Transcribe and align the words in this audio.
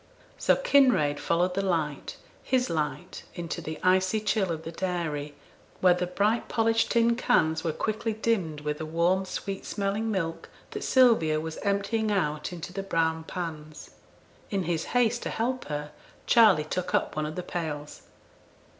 So 0.39 0.55
Kinraid 0.55 1.19
followed 1.19 1.53
the 1.53 1.61
light 1.61 2.17
his 2.41 2.71
light 2.71 3.21
into 3.35 3.61
the 3.61 3.79
icy 3.83 4.19
chill 4.19 4.51
of 4.51 4.63
the 4.63 4.71
dairy, 4.71 5.35
where 5.79 5.93
the 5.93 6.07
bright 6.07 6.49
polished 6.49 6.89
tin 6.89 7.15
cans 7.15 7.63
were 7.63 7.71
quickly 7.71 8.13
dimmed 8.13 8.61
with 8.61 8.79
the 8.79 8.85
warm, 8.87 9.25
sweet 9.25 9.63
smelling 9.63 10.09
milk, 10.09 10.49
that 10.71 10.83
Sylvia 10.83 11.39
was 11.39 11.57
emptying 11.57 12.11
out 12.11 12.51
into 12.51 12.73
the 12.73 12.81
brown 12.81 13.25
pans. 13.25 13.91
In 14.49 14.63
his 14.63 14.85
haste 14.97 15.21
to 15.21 15.29
help 15.29 15.65
her, 15.65 15.91
Charley 16.25 16.63
took 16.63 16.95
up 16.95 17.15
one 17.15 17.27
of 17.27 17.35
the 17.35 17.43
pails. 17.43 18.01